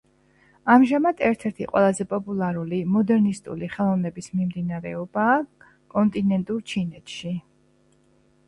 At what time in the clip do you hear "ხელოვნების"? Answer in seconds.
3.75-4.33